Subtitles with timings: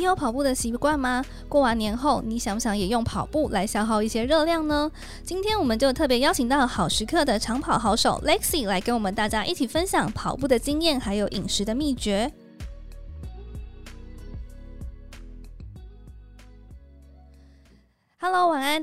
[0.00, 1.22] 你有跑步的习惯吗？
[1.46, 4.90] 过完年后，你想不想也用跑步来消耗一些热量呢？
[5.22, 12.32] 今天我们就特别邀请到好时刻的长跑好手 Lexi 来跟我们大家一起分享跑步的经验，还有饮食的秘诀。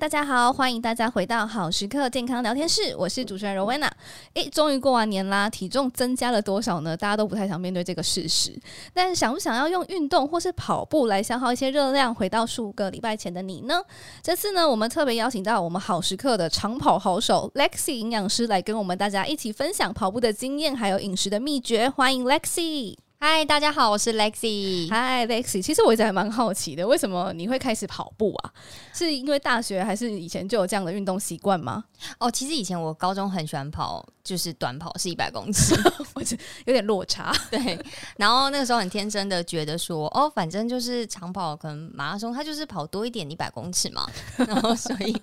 [0.08, 3.92] 大家好，欢迎大家回到好时刻健康聊天室，我是主持人罗威娜。
[4.36, 6.96] 诶，终于过完年啦，体重增加了多少呢？
[6.96, 8.58] 大家都不太想面对这个事实，
[8.94, 13.82] 但想不想要用运动或是跑步来消耗一些热量，回到数个礼拜前的你呢？
[14.24, 21.90] 这次呢，我们特别邀请到我们好时刻的长跑好手 Lexi 营养师来跟我们大家一起分享跑步的经验，还有饮食的秘诀。
[21.90, 22.96] 欢迎 Lexi。
[23.20, 24.88] 嗨，大家好，我是 Lexi。
[24.92, 25.60] 嗨，Lexi。
[25.60, 28.54] 其实我一直还蛮好奇的，为什么你会开始跑步啊？
[28.94, 31.86] 是因为大学还是以前就有这样的运动习惯吗？
[32.20, 35.74] 哦，其实以前我高中很喜欢跑，就是短跑，是一百公尺，
[36.14, 37.34] 我觉得有点落差。
[37.50, 37.80] 对，
[38.18, 44.06] 然后那个时候很天真的觉得说，哦，反正就是长跑，可能马拉松，它就是跑多一点一百公尺嘛。
[44.46, 45.16] 然后所以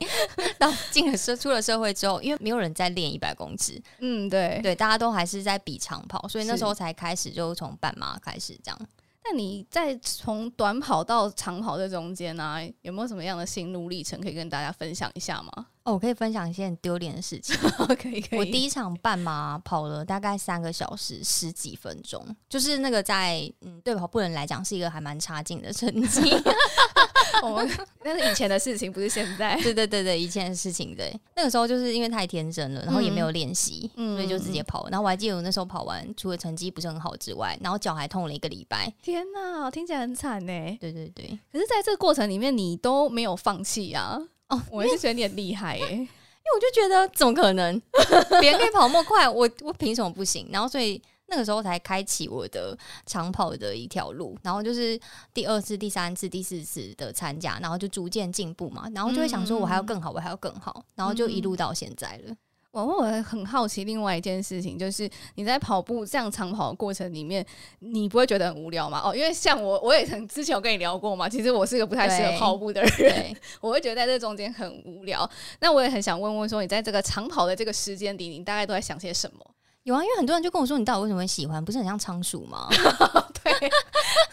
[0.58, 7.74] 到进了社出了社会之后，因为没有人在练一百公尺，嗯，对对，大家都还是在比长跑，所以那时候才开始就从。
[7.80, 8.78] 半马开始这样，
[9.26, 15.66] 那你在从短跑到长跑这中间呢、啊，有没有什么样的心路历程可以跟大家分享一下吗？
[15.84, 17.56] 哦，我可以分享一些很丢脸的事情。
[17.96, 18.38] 可以，可以。
[18.38, 26.20] 我第一场半马跑了大概三个小时十几分钟，就是那个在嗯，对跑步人来讲是一个还蛮差劲的成绩。
[27.42, 27.70] 我 们
[28.04, 29.54] 那是以前的事情，不是现在。
[29.62, 30.94] 对对对对，以前的事情。
[30.96, 34.88] 对，那个时候就是因为太天真了，然后也没有练习，嗯、所以就直接跑。
[34.90, 38.92] 然后我还记得我那时候跑完，除了成绩不是很好之外，然后脚还痛了一个礼拜。
[39.02, 40.76] 天哪，听起来很惨呢。
[40.80, 41.38] 对对对。
[41.52, 44.20] 可是在这个过程里面，你都没有放弃啊。
[44.48, 46.08] 哦，我还是觉得你很厉害耶，因为
[46.54, 47.80] 我就觉得怎么可能，
[48.40, 50.46] 别人可以跑那么快，我我凭什么不行？
[50.52, 51.00] 然后所以
[51.34, 54.38] 那个时候才开启我的长跑的一条路。
[54.42, 54.98] 然后就是
[55.32, 58.88] 第二次、第三次、第四次的参加，然后就逐渐进步嘛。
[58.94, 60.84] 然后就会想说，我还要更好，我还要更好。
[60.94, 62.36] 然后就一路到现在了。
[62.70, 67.44] 我我很好奇，另外一件事情就是你在跑步这样长跑的过程里面，
[67.78, 69.00] 你不会觉得很无聊吗？
[69.04, 71.28] 哦，因为像我，我也曾之前有跟你聊过嘛。
[71.28, 75.28] 其实我是一个不太适合跑步的人，我会觉得在这中间很无聊。
[75.60, 79.53] 那我也很想问问说，你在这个长跑的这个时间里，你大概都在想些什么？
[79.84, 81.64] 有啊，因为很多人就跟我说，你到底为什么会喜欢？
[81.64, 82.68] 不是很像仓鼠吗？
[83.42, 83.70] 对，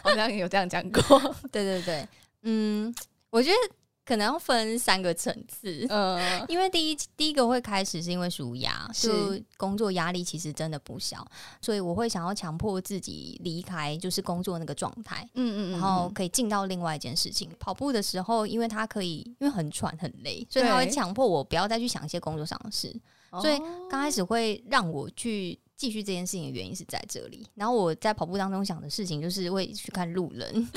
[0.04, 1.02] 好像有这样讲过。
[1.52, 2.08] 对对对，
[2.42, 2.94] 嗯，
[3.30, 3.56] 我觉得。
[4.04, 11.26] 可能要分三个层次，嗯，因为第一第一个会开始是因为舒压，就工作压力其实真的不小，
[11.62, 17.50] 所以我会想要强迫自己离开就是工作那个状态，嗯嗯，然后可以进到另外一件事情。
[17.58, 22.94] 跑步的时候，因为它可以，因为很喘很累，所以它会强迫我不要再去想一些工作上的事，
[23.40, 23.58] 所以
[23.90, 25.60] 刚开始会让我去。
[25.82, 27.44] 继续这件事情的原因是在这里。
[27.56, 30.70] 然后我在跑步当中想的事情就是会去看路人，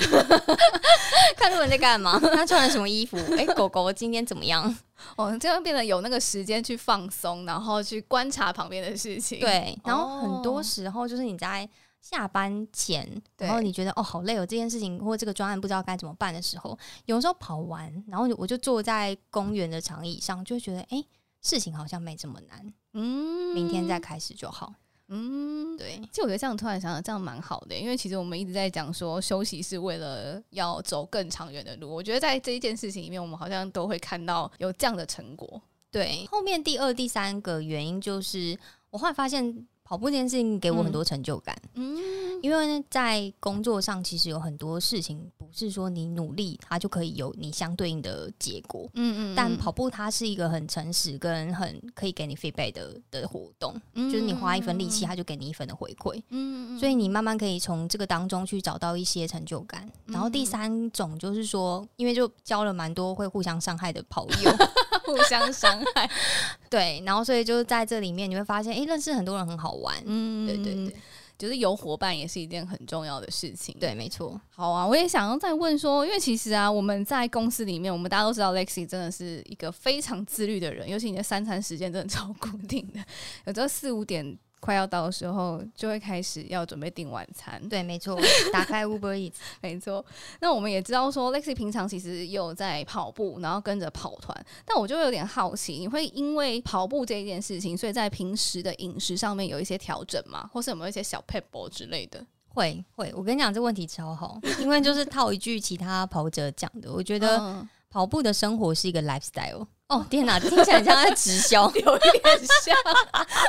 [1.37, 4.75] 看路人在干嘛，他穿了什么衣服，哎、欸，狗狗今天怎么样？
[5.15, 9.39] 哦，这样变得有那个时间去放松，然后去观察旁边的事情。
[9.39, 11.69] 对，然后很多时候就是你在
[12.01, 21.07] 下班前，然后你觉得哦好累哦，这件事情或这个专案不知道该怎么办的时候，有时候跑完，然后我就坐在公园的长椅上，就会觉得哎、欸，
[21.45, 24.73] 事情好像没这么难，嗯，明天再开始就好。
[25.09, 31.87] 嗯，对，其实我觉得这样突然想想，这样蛮好的，因为其实我们一直在讲说休息是为了要走更长远的路。
[31.93, 35.61] 我觉得在这一件事情里面，我们好像都会看到有这样的成果。
[35.91, 38.57] 对，后面第二、第三个原因就是，
[38.89, 39.67] 我后来发现。
[39.85, 41.95] 跑步这件事情给我很多成就感，嗯，
[42.41, 59.87] 因为在工作上其实有很多事情不是说你努力它就可以有你相对应的结果，嗯嗯，但跑步它是一个很诚实跟很可以给你 feedback 的的活动，嗯，就是你花一分力气，它就给你一分的回馈，嗯，所以你慢慢可以从这个当中去找到一些成就感。
[60.07, 64.51] 然后第三种就是说，因为就交了蛮多会互相伤害的跑友。
[65.05, 66.09] 互相伤害，
[66.69, 70.95] 对，然后所以就是在这里面你会发现，哎，认识很多人很好玩，嗯，对对对，
[71.37, 74.39] 就是有伙伴也是一件很重要的事情，对，没错。
[74.49, 82.99] 好啊，我也想要再问说，因为其实啊，我们在公司里面，我们大家都知道，Lexi 真的是一个非常自律的人，尤其你的三餐时间真的超固定的，
[83.45, 84.37] 有时候四五点。
[84.65, 87.61] 快要到的时候，就会开始要准备订晚餐。
[87.69, 88.19] 对，没错，
[88.51, 90.03] 打开 Uber Eats， 没错。
[90.39, 94.35] 那我们也知道说，Lexi 平常其实也有在跑步，然后跟着跑团。
[94.65, 100.49] 但我就有点好奇，你会因为跑步这一件事情，所以在平时的饮食上面有一些调整吗？
[100.51, 102.25] 或是有没有一些小撇步之类的？
[102.47, 103.13] 会会。
[103.15, 109.65] 我跟你讲，这问题超好，因为就是套一句其他跑者讲的，我觉得跑步的生活是一个 lifestyle。
[109.87, 112.23] 哦天哪，听起来像在直销， 有一点
[112.61, 112.75] 像。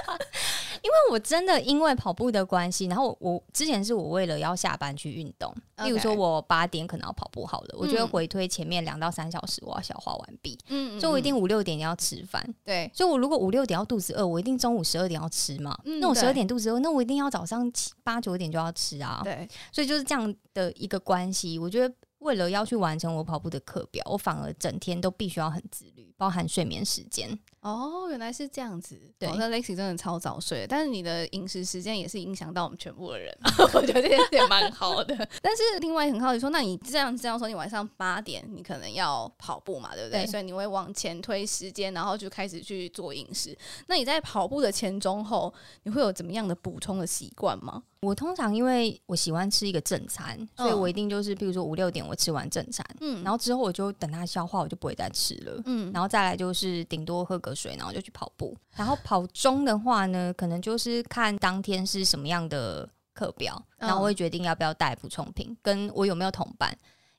[0.84, 5.52] 因为我真的因为跑步的关系，然后我之前是我为了要下班去运动.
[5.82, 21.92] 例如说我八点可能要跑步好了，嗯、我觉得回推前面两到三小时我要消化完毕，嗯，所以我一定五六点要吃饭，对，所以我如果五六点要肚子饿，我一定中午十二点要吃嘛，嗯、那我十二点肚子饿，那我一定要早上七八九点就要吃啊，对，所以就是这样的一个关系，我觉得。
[22.18, 27.38] 为了要去完成我跑步的课表，我反而整天都必须要很自律，包含睡眠时间。
[27.60, 28.96] 哦，原来是这样子。
[29.18, 33.36] 对，那 Lexi 真的超早睡，但是你的饮食时间也是影响到我们全部的人。
[33.74, 35.16] 我觉得这件事也蛮好的。
[35.42, 40.24] 但是另外很好奇说，那你这样这样说，你晚上八点你可能要跑步嘛，对不对？
[40.24, 43.56] 对，所以你会往前推时间，然后就开始去做饮食。
[43.88, 45.52] 那你在跑步的前中后，
[45.82, 47.82] 你会有怎么样的补充的习惯吗？
[48.00, 58.56] 我通常因为我喜欢吃一个正餐，所以我一定就是，比如说五六点我吃完正餐，嗯，然后之后我就等它消化，我就不会再吃了，嗯，然后再来就是顶多喝个水，然后就去跑步。
[58.74, 66.76] 然后跑中的话呢，可能就是看当天是什么样的课表，然后我会决定要不要带补充品，跟我有没有同伴。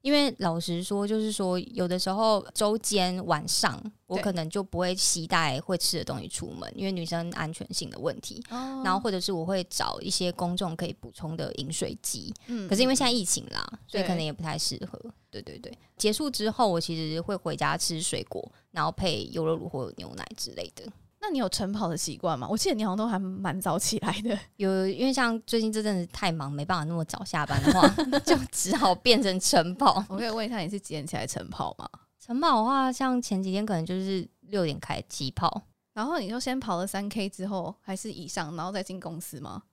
[0.07, 8.41] 因为老实说，就是说，有的时候周间晚上，我可能就不会携带会吃的东西出门，因为女生安全性的问题。
[8.49, 12.33] 然后或者是我会找一些公众可以补充的饮水机。
[12.69, 14.97] 可是因为现在疫情啦，所以可能也不太适合。
[15.29, 20.85] 对对对，结束之后，我其实会回家吃水果，然后配优酪乳或者牛奶之类的。
[21.27, 22.47] 那你有晨跑的习惯吗？
[22.49, 24.39] 我记得你好像都还蛮早起来的。
[24.55, 27.85] 有，因为像最近这阵子太忙，没办法那么早下班的话，
[28.23, 30.01] 就只好变成晨跑。
[30.07, 31.85] 我可以问一下，你是几点起来晨跑吗？
[32.17, 35.63] 晨跑的话，像前几天可能就是六点开起跑，
[35.93, 39.63] 然后你就先跑了三 K 之后，还是以上，然后再进公司吗？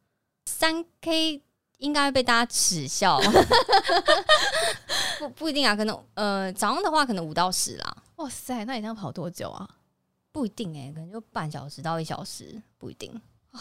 [0.47, 1.41] 三 K
[1.79, 3.21] 应该被大家耻笑，
[5.21, 7.97] 不不一定啊，可能呃早上的话可能五到十啦。
[8.17, 9.69] 哇塞，那你这样跑多久啊？
[10.35, 13.09] 不一定哎、欸，可能就半小时到一小时，不一定。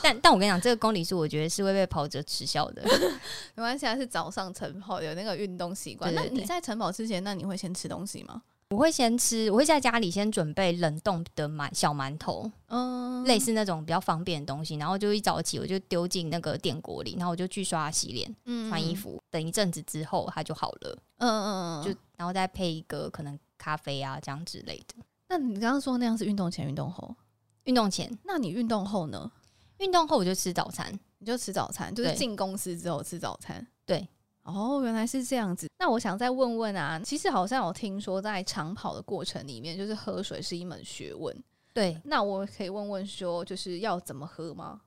[0.01, 2.81] 但但我跟你讲，这个公里数我觉得是会被跑者耻笑的。
[3.53, 6.11] 没关系，是早上晨跑有那个运动习惯。
[6.15, 8.41] 那你在晨跑之前，那你会先吃东西吗？
[8.71, 14.77] 我会先吃，我会在家里先准备冷冻的馒小馒头，嗯，类似那种比较方便的东西。
[14.77, 19.21] 然后就一早起，我就丢进那个电锅里，然后我就去刷牙洗脸、嗯、穿衣服。
[19.29, 20.97] 等一阵子之后，它就好了。
[21.17, 25.03] 嗯嗯嗯，就然后再配一个可能咖啡啊这样之类的。
[25.33, 27.15] 那你刚刚说那样是运动前、运动后？
[27.63, 28.07] 运动前。
[28.24, 29.31] 那你运动后呢？
[29.80, 33.65] 运动后我就吃早餐，你就吃早餐，就是进公司之后吃早餐。
[33.83, 34.07] 对，
[34.44, 35.68] 哦，原来是这样子。
[35.80, 41.36] 那我想再问问啊，其实好像有听说，在长跑的过程里面，就是喝水是一门学问。
[41.74, 44.81] 对，那我可以问问说，就是要怎么喝吗？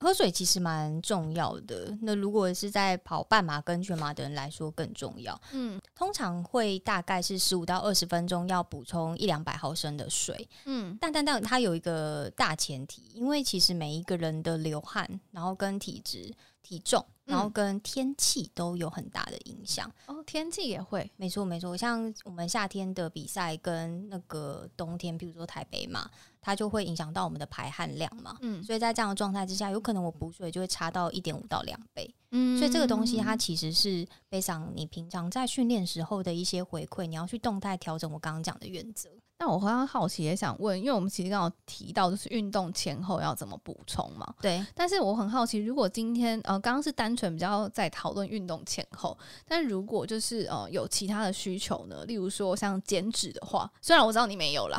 [0.00, 1.96] 喝水其实蛮重要的。
[2.00, 5.38] 那如果是在跑半马跟全马的人来说更重要。
[5.52, 10.48] 嗯，通常会大概是十五到二十分钟要补充一两百毫升的水。
[10.64, 16.32] 嗯，但但但它有一个大前提，因为其实每一个人的流汗，然后跟体质、
[16.62, 19.90] 体重，然后跟天气都有很大的影响。
[20.06, 21.10] 哦，天气也会？
[21.16, 21.76] 没错没错。
[21.76, 26.10] 像我们夏天的比赛跟那个冬天，比如说台北嘛。
[26.40, 39.10] 它就会影响到我们的排汗量嘛，嗯，所以在这样的状态之下，有可能我补水就会差到一点五到两倍，嗯，所以这个东西它其实是非常你平常在训练时候的一些回馈，你要去动态调整我刚刚讲的原则。
[39.38, 44.62] 那我非常好奇也想问，因为我们其实刚刚提到就是运动前后要怎么补充嘛，对。
[44.74, 49.16] 但是我很好奇，如果今天呃刚刚是单纯比较在讨论运动前后，
[49.46, 54.78] 但如果就是呃有其他的需求呢，例如说像减脂的话，虽然我知道你没有啦。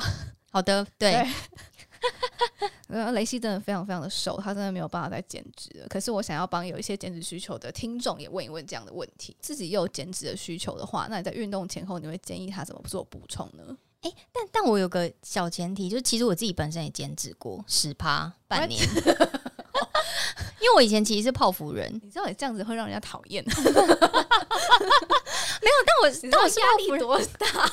[0.51, 1.25] 好的，对，
[2.87, 5.87] 对 雷西真的非常非常的瘦，他真的没有办法再减脂了。
[5.87, 13.77] 可是我想要帮有一些减脂需求的听众也问一问这样的问题：自己也有减脂的需求的话，那你在运动前后你会建议他怎么做补充呢？
[14.01, 18.81] 诶、欸，但但我有个小前提，就是其实我自己本身也减脂过十趴半年，
[20.59, 23.41] 因为我以前其实是泡芙人，你知道你这样子会让人家讨厌。
[25.61, 27.71] 没有，但我但我是压力多大？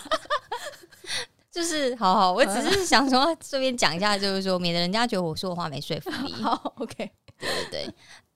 [1.58, 6.32] 就是 好好，我只是想说顺便讲一下，就是说免得人家觉得我说的话没说服力。
[6.40, 7.94] 好，OK，对对对。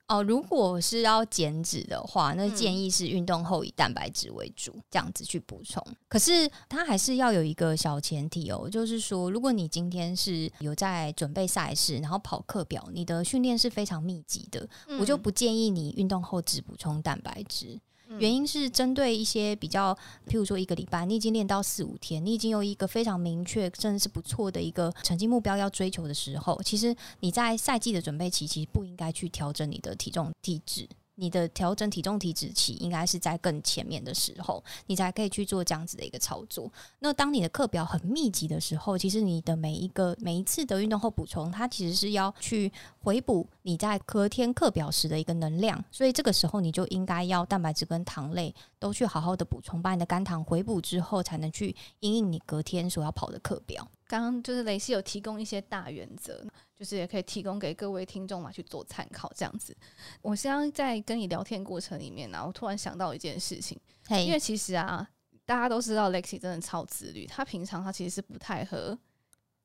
[0.09, 5.83] 哦，如果是要减脂的话，那建议是运动后以蛋白质为主，这样子去补充。
[6.09, 17.81] 可是它还是要有一个小前提哦，就是说，如果你今天是有在准备赛事，然后跑课表，你的训练是非常密集的，我就不建议你运动后只补充蛋白质。
[18.19, 19.95] 原因是针对一些比较，
[20.26, 30.88] 譬如说一个礼拜，你已经练到四五天，你已经有一个非常明确，甚至是不错的一个成绩目标要追求的时候，其实你在赛季的准备期，其实不应该去调整你的体重体质。
[31.23, 36.69] 你的调整体重体脂期应该是在更前面的时候，你才可以去做这样子的一个操作。
[36.99, 53.87] 那当你的课表很密集的时候，其实你的每一个每一次的运动后补充，它其实是要去回补你在隔天课表时的一个能量，所以这个时候你就应该要蛋白质跟糖类都去好好的补充，把你的肝糖回补之后，才能去因应你隔天所要跑的课表。
[54.12, 56.45] 刚刚就是雷西有提供一些大原则，
[56.76, 59.33] 就是也可以提供给各位听众嘛去做参考。
[59.35, 59.75] 这样子，
[60.21, 65.09] 我现在在跟你聊天过程里面呢、啊，我突然想到一件事情.因为其实啊，
[65.47, 68.99] 大家都知道 Lexi 真的超自律，他平常他其实是不太喝，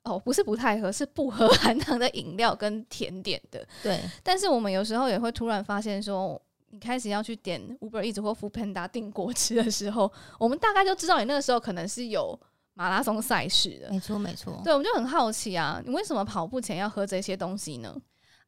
[0.04, 3.68] 哦，不是不太喝，是不喝含糖的饮料跟甜点的。
[3.84, 12.40] 对，但是我们有时候也会突然发现说，你开始要去点 Uber Eats 或 Foodpanda 订果汁的时候，我们大概就知道你那个时候可能是有。
[12.78, 14.62] 马拉松赛事的，没错没错。
[14.64, 17.94] 对，我们就很好奇啊，你为什么跑步前要喝这些东西呢？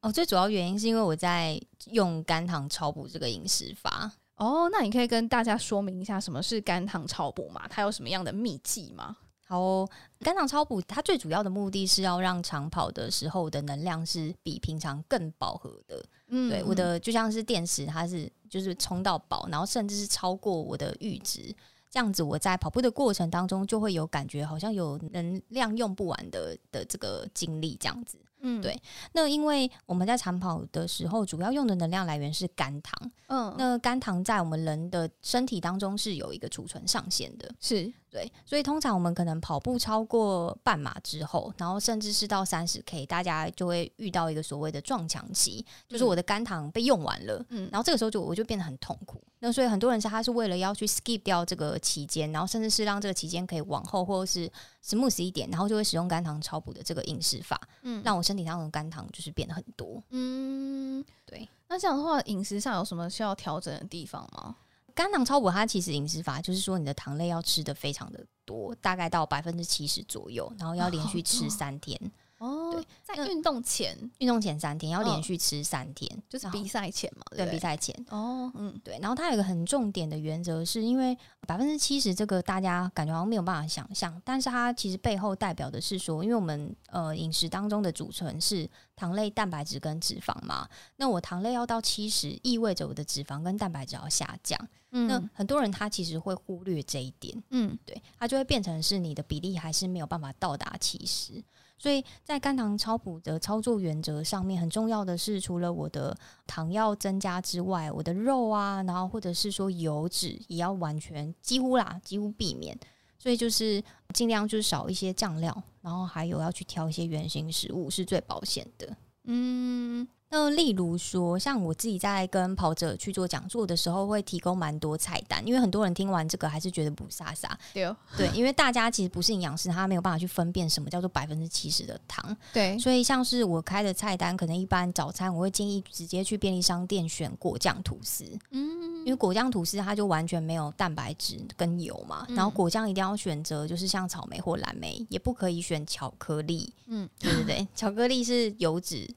[0.01, 4.12] 哦，最主要原因是因为我在用肝糖超补这个饮食法。
[4.36, 7.65] 哦，那你可以跟大家说明一下什么是肝糖超补吗？
[7.69, 9.17] 它有什么样的秘技吗？
[9.48, 16.05] 好哦，肝糖超补它最主要的目的是要让长跑的时候的能量是比平常更饱和的。
[16.27, 21.51] 嗯，对，我的就像是电池，它是就是充到饱，然后甚至是超过我的阈值。
[21.89, 28.17] 这样子，我在跑步的过程当中就会有感觉，好像有能量用不完的的这个精力，这样子。
[28.41, 28.79] 嗯，对。
[29.12, 33.12] 那因为我们在长跑的时候，主要用的能量来源是肝糖。
[33.27, 37.53] 嗯，那肝糖在我们人的身体当中是有一个储存上限的。
[37.60, 37.91] 是。
[38.10, 49.22] 对，所以通常我们可能跑步超过半马之后，然后甚至是到三十 K，大家就会遇到一个所谓的撞墙期，就是我的肝糖被用完了，嗯，然后这个时候就我就变得很痛苦。
[49.42, 54.51] 那所以很多人是他是为了要去 skip 掉这个期间，然后甚至是让这个期间可以往后或者是
[54.84, 60.01] smooth 一点，然后就会使用肝糖超补的这个饮食法，嗯，让我身体当中的肝糖就是变得很多。
[60.10, 61.48] 嗯，对。
[61.68, 64.56] 那这样的话，饮食上有什么需要调整的地方吗？
[65.00, 71.98] 肝糖超补，它其实饮食法就是说，你的糖类要吃的非常的多，大概到百分之七十左右，然后要 连续吃三天。
[72.03, 77.96] 哦哦，对，在运动前，运动前三天要连续吃三天，哦、就是比赛前嘛，对，比赛前。
[78.10, 78.98] 哦，嗯，对。
[79.00, 94.58] 然后它有一个很重点的原则，是因为百分之七十这个大家感觉好像没有办法想象，但是它其实背后代表的是说，因为我们呃饮食当中的组成是糖类、蛋白质跟脂肪嘛，那我糖类要到七十，意味着我的脂肪跟蛋白质要下降。
[94.91, 101.43] 嗯，那很多人他其实会忽略这一点，嗯，对，他就会变成是你的比例还是没有办法到达七十。
[101.77, 112.77] 所以在肝糖超补的操作原则上面，很重要的是，除了我的糖要增加之外，我的肉啊，然后或者是说油脂也要完全几乎啦，几乎避免。
[113.17, 113.81] 所以就是
[114.13, 118.98] 尽量就是少一些酱料，然后还有要去挑一些原型食物，是最保险的。
[119.25, 120.08] 嗯。
[120.31, 127.50] 那例如说，像我自己在跟跑者去做讲座的时候，会提供蛮多菜单，因为很多人听完这个还是觉得不飒飒。
[127.74, 132.38] 对哦，对，因为大家其实不是营养师，他没有办法去分辨什么叫做百分之七十的糖。
[132.53, 138.24] 对，所以像是我开的菜单，可能一般早餐我会建议直接去便利商店选果酱吐司。
[138.51, 146.71] 嗯，因为果酱吐司它就完全没有蛋白质跟油嘛，然后果酱一定要选择就是像草莓或蓝莓，也不可以选巧克力。
[146.86, 149.09] 嗯，对对对，巧克力是油脂。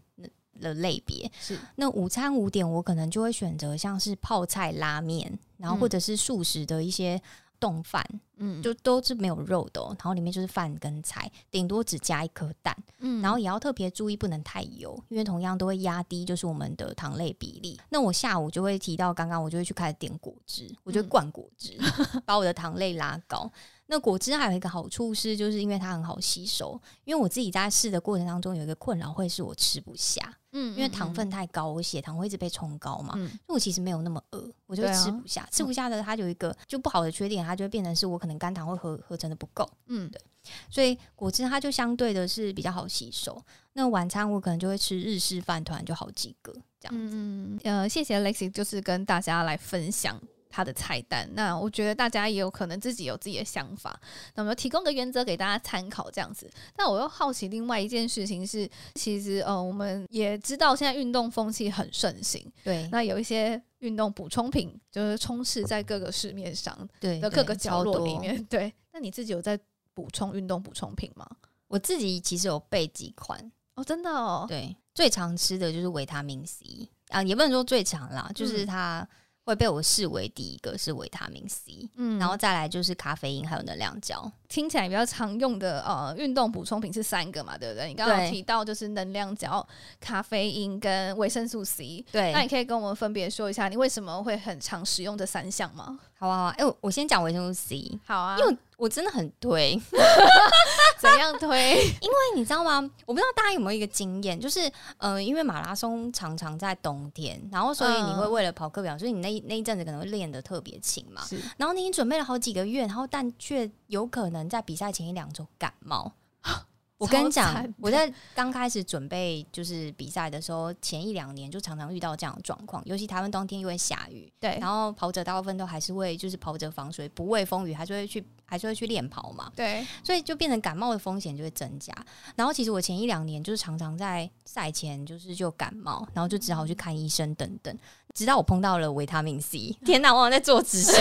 [0.62, 1.30] 的类别。
[1.38, 7.20] 是，那午餐五点我可能就会选择像是泡菜拉面，然后或者是素食的一些
[7.60, 8.04] 冻饭，
[8.38, 17.78] 嗯，就都是没有肉的，然后里面就是饭跟菜，顶多只加一颗蛋，嗯，然后也要特别注意不能太油，因为同样都会压低就是我们的糖类比例。
[17.90, 23.50] 那我下午就会提到刚刚我就会去开始点果汁，我就灌果汁，嗯、把我的糖类拉高。
[23.86, 26.80] 那果汁还有一个好处是，就是因为它很好吸收。
[27.04, 30.22] 因为我自己在试的过程当中，有一个困扰会是我吃不下，
[30.52, 33.14] 嗯，嗯，嗯，因为糖分太高，我血糖会一直被冲高嘛。
[33.16, 35.42] 嗯，所以我其实没有那么饿，我就吃不下。
[35.42, 39.68] 啊、吃不下的它有一个就不好的缺点，它就会变成是我可能肝糖会合合成的不够。
[39.88, 40.20] 嗯，对。
[40.68, 43.40] 所以果汁它就相对的是比较好吸收。
[43.74, 47.14] 那晚餐我可能就会吃日式饭团，就好几个这样子。
[47.14, 50.20] 嗯，呃，谢谢 Lexi，就是跟大家来分享。
[50.52, 53.98] 他的菜单，那我觉得大家也有可能自己有自己的想法，
[54.34, 56.48] 那我们提供个原则给大家参考这样子。
[56.76, 68.74] 但我又好奇另外一件事情是，其实呃，我们也知道现在运动风气很盛行，对，那有一些运动补充品就是充斥在各个市面上，对的各个角落里面，对，对。
[68.92, 69.58] 那你自己有在
[69.94, 71.26] 补充运动补充品吗？
[71.68, 79.00] 我自己其实有备几款哦，真的哦，对，最常吃的就是维他命 C 啊，也不能说最常啦，就是它。
[79.00, 79.08] 嗯
[79.44, 87.88] 会被我视为第一个是维他命 C，嗯，然后再来就是咖啡因还有能量胶，听起来比较常用的呃运动补充品是三个嘛，对不对？
[87.88, 89.66] 你刚刚有提到就是能量胶、
[89.98, 92.04] 咖啡因跟维生素 C。
[92.12, 95.98] 对，那你可以跟我们分别说一下，你为什么会很常使用这三项吗？
[96.18, 97.98] 好啊，好啊，哎、欸，我先讲维生素 C。
[98.04, 99.80] 好啊，因为我真的很推。
[101.00, 101.76] 怎样推？
[102.00, 102.78] 因为你知道吗？
[103.06, 111.24] 我不知道大家有没有一个经验，就是呃，因为马拉松常常在冬天，然后所以你会为了跑课表，所以你那那一阵子可能会练的特别勤嘛。
[111.24, 111.40] 是。
[111.56, 116.12] 然后你已经准备了好几个月，然后但却有可能在比赛前一两周感冒。
[116.98, 131.92] 我跟你讲，我在刚开始准备就是比赛的时候，前一两年就常常遇到这样的状况，尤其台湾冬天又会下雨，对，然后跑者大部分都还是会就是跑者防水，不畏风雨，还是会去还是会去练跑嘛，对，所以就变成感冒的风险就会增加。
[132.36, 137.76] 然后其实我前一两年就是常常在赛前就是就感冒，然后就只好去看医生等等，
[138.14, 140.94] 直到我碰到了维他命 C， 天哪，我好像在做直销，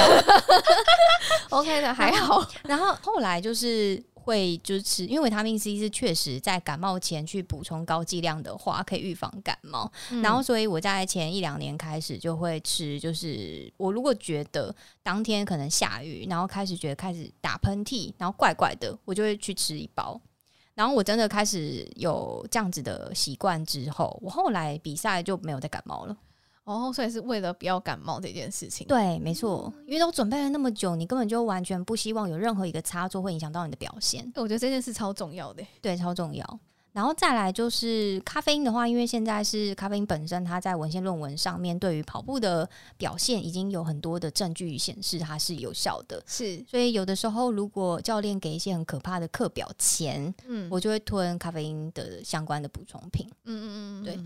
[1.50, 4.04] OK 的还好， 然后后来就是。
[4.24, 9.92] 会就是吃，因为维他命 C 是确实在感冒前去补充高剂量的话，可以预防感冒。
[10.12, 20.22] 嗯、然后，所以我在前一两年开始就会吃，就是我如果觉得当天可能下雨，然后开始觉得开始打喷嚏，然后怪怪的，我就会去吃一包。
[20.76, 26.16] 然后我真的开始有这样子的习惯之后，我后来比赛就没有再感冒了。
[26.72, 28.88] 哦，所以是为了不要感冒这件事情。
[28.88, 34.32] 对，没错，因为都准备了那么久，你根本就完全不希望有任何一个差错会影响到你的表现。
[34.36, 36.60] 我觉得这件事超重要的，对，超重要。
[36.94, 46.22] 然后再来就是咖啡因的话，因为现在是咖啡因本身，它在文献论文上面对于跑步的表现已经有很多的证据显示它是有效的。
[46.28, 53.26] 是，所以有的时候如果教练给一些很可怕的课表前，嗯，我就会吞咖啡因的相关的补充品。
[53.46, 54.20] 嗯嗯嗯，对。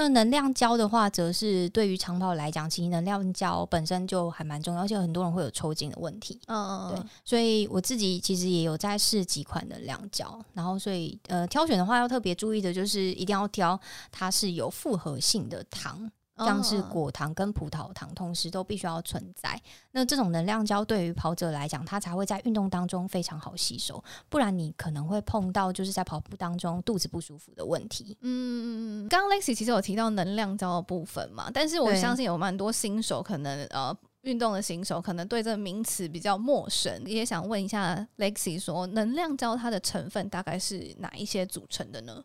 [0.00, 6.40] 那能量胶的话，则是对于长跑来讲，其实能量胶本身就还蛮重要，而且很多人会有抽筋的问题。
[6.46, 13.78] 嗯嗯，对，所以我自己其实也有在试几款能量胶，然后所以呃，挑选的话要特别注意的就是一定要挑
[14.12, 16.08] 它是有复合性的糖。
[16.38, 19.60] 像是果糖跟葡萄糖同时都必须要存在，
[19.92, 28.16] 那这种能量胶对于跑者来讲，它才会在运动当中非常好吸收，不然你可能会碰到就是在跑步当中肚子不舒服的问题。
[28.22, 28.66] 嗯嗯
[29.06, 42.22] 嗯，刚刚 Lexi 其实有提到能量胶的部分嘛，但是我相信有蛮多新手可能呃运动的新手可能对这个名词比较陌生，也想问一下 Lexi 说，能量胶它的成分大概是哪一些组成的呢？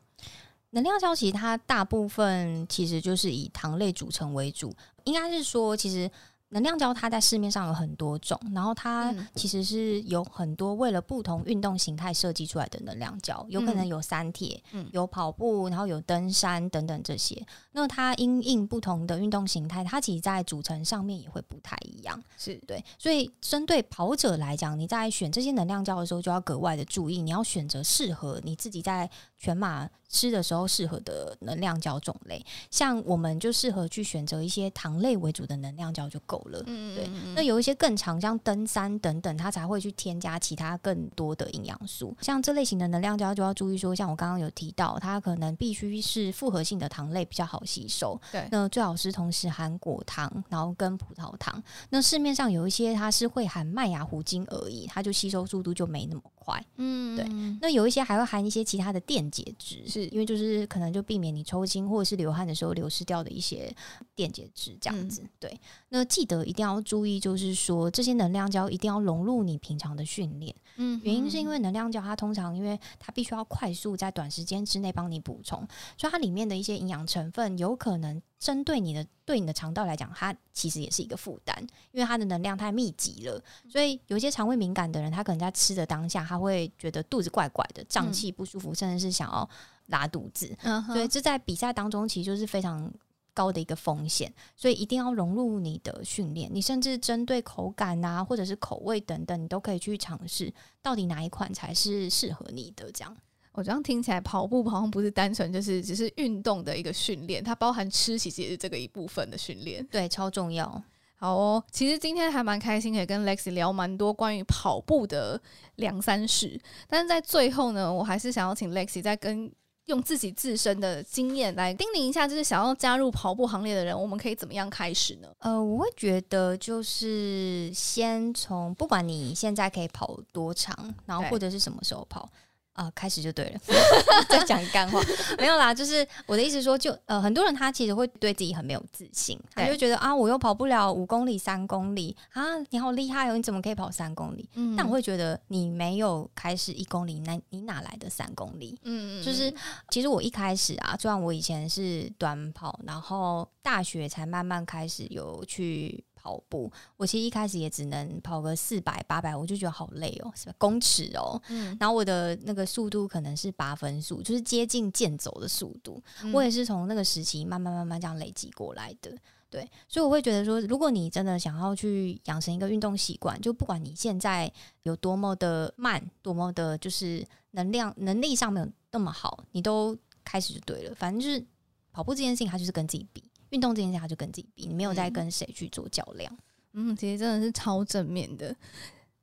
[0.73, 6.11] 能量胶其实它大部分其实就是以糖类组成为主，应该是说其实。
[6.53, 17.43] 能量胶它在市面上有很多种，然后它其实是有很多为了不同运动形态设计出来的能量胶，有可能有三铁，嗯，有跑步，然后有登山等等这些。
[17.71, 22.85] 那它因应不同的运动形态，它其实在组成上面也会不太一样，是对。
[22.99, 29.09] 所以针对跑者来讲，你在选这些能量胶的时候就要格外的注意，你要选择适合你自己在
[29.43, 32.41] 全马吃的时候适合的能量胶种类。
[32.71, 36.63] 像我们就适合去选择一些糖类为主的能量胶就够了。
[36.67, 37.09] 嗯，对。
[37.35, 42.15] 那有一些更长，像登山等等，它才会去添加其他更多的营养素。
[42.21, 48.17] 像这类型的能量胶就要注意说，像我刚刚有提到，它可能必须是复合性的糖类比较好吸收。
[48.31, 51.61] 对，那最好是同时含果糖，然后跟葡萄糖。
[51.89, 56.63] 那市面上有一些它是会含麦芽糊精而已，它就吸收速度就没那么快。
[56.77, 57.27] 嗯，对。
[57.59, 63.75] 那有一些还会含一些其他的电解质，是因为就是可能就避免你抽筋或者是流汗的时候流失掉的一些
[64.13, 65.21] 电解质这样子。
[65.23, 66.43] 嗯、对，那记得。
[66.43, 70.53] 一定要注意，就是说这些能量胶一定要融入你平常的训练。
[70.75, 75.65] 嗯，原因是因为能量胶它通常因为它必须要快速在短时间之内帮你补充，
[75.97, 81.57] 所以它里面的一些营养成分有可能针对你的对你的肠道来讲，它其实也是一个负担，
[81.93, 83.41] 因为它的能量太密集了。
[83.69, 89.49] 所以有些肠胃敏感的人，他可能在吃的当下，他会觉得肚子怪怪的、胀气不舒服，甚至是想要
[89.85, 90.53] 拉肚子。
[90.63, 92.91] 嗯，所以这在比赛当中其实就是非常。
[93.35, 96.47] 高的一个风险，所以一定要融入你的训练。
[96.53, 100.53] 你甚至针对口感啊，或者是口味等等，你都可以去尝试，
[100.83, 102.91] 到底哪一款才是适合你的。
[102.91, 103.17] 这样，
[103.53, 109.85] 我这样听起来，跑步好像不是单纯就是只是运动的一个训练，它包含吃，其实也是这个一部分的训练。
[109.91, 110.83] 对，超重要。
[111.15, 115.41] 好哦，其实今天还蛮开心，可以跟 Lexi 聊蛮多关于跑步的
[115.75, 116.59] 两三事。
[116.87, 119.51] 但是在最后呢，我还是想要请 Lexi 再跟。
[119.87, 125.27] 用自己自身的经验来叮咛一下，就是想要加入跑步行列的人，我们可以怎么样开始呢？
[125.39, 130.73] 呃，我会觉得就是先从不管你现在可以跑多长，
[131.05, 132.29] 然后或者是什么时候跑，
[132.73, 133.59] 啊、呃，开始就对了，
[134.27, 134.99] 在讲干话，
[135.37, 144.49] 没有啦，就是我的意思说就，就呃，很多人他其实会对自己很没有自信，他就觉得啊，我又跑不了五公里、三公里啊，你好厉害哦，你怎么可以跑三公里？
[144.55, 148.77] 嗯，但我会觉得你没有开始一公里，那你哪来的三公里？
[148.83, 149.53] 嗯嗯，就是
[149.89, 156.03] 其实我一开始啊，虽然我以前是短跑，然后大学才慢慢开始有去。
[156.23, 160.55] 跑步，我其实一开始也只能跑个四百、八百，我就觉得好累哦，是吧？
[160.57, 166.01] 公尺哦，嗯，然后我的那个速度可能是八分速，就是接近健走的速度。
[166.23, 169.13] 嗯，我也是从那个时期慢慢慢慢这样累积过来的，
[169.49, 169.69] 对。
[169.89, 174.49] 所以我会觉得说，如果你真的想要去养成一个运动习惯，就不管你现在
[174.83, 180.95] 有多么的慢，多么的就是能量能力上没有那么好，你都开始就对了。
[180.95, 181.45] 反正就是
[181.91, 183.21] 跑步这件事情，它就是跟自己比。
[183.53, 186.37] 运动这件事，他就跟自己比，你没有在跟谁去做较量。
[186.73, 188.53] 嗯，其实真的是超正面的。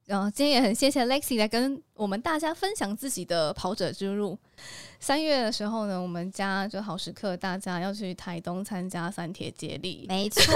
[0.07, 4.39] 然后今天也很谢谢 Lexi 来跟我们大家分享自己的跑者之路。
[4.99, 10.05] 三月的时候呢，我们家就好时刻，大家要去台东参加三铁接力。
[10.07, 10.55] 没错，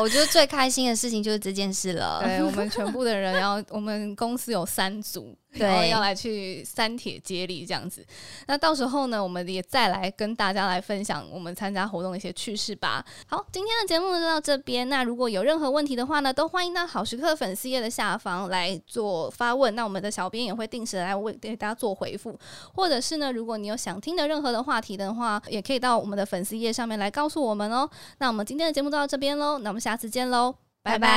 [0.00, 2.20] 我觉得最开心的事情就是这件事了。
[2.24, 8.04] 对，我们全部的人要，我们公司有三组，对，要来去三铁接力这样子。
[8.48, 13.04] 那到时候呢，我们也再来跟大家来分享我们参加活动的一些趣事吧。
[13.28, 14.88] 好，今天的节目就到这边。
[14.88, 19.72] 那如果有任何问题的话呢，都欢迎到好时刻粉丝页的下方来做发问。
[19.76, 22.36] 那我们的小编也会定时来为大家做回复，
[22.74, 27.88] 或者是呢，如果你有想听的任何的话题的话，也可以到我们的粉丝页上面来告诉我们哦。
[28.18, 30.98] 那我们今天的节目就到这边喽，那我们下次见喽，拜拜。
[30.98, 31.08] 拜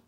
[0.00, 0.07] 拜。